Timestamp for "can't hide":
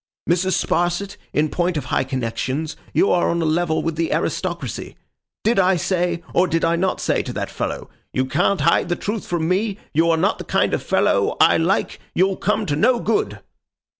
8.25-8.89